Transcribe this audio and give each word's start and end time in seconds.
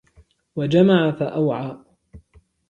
وَجَمَعَ 0.55 1.11
فَأَوْعَى 1.11 1.77